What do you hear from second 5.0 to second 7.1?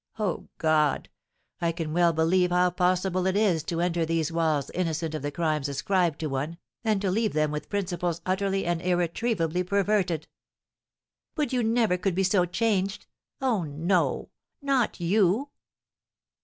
of the crimes ascribed to one, and